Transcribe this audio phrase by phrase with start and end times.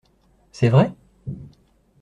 [0.51, 0.91] C’est vrai?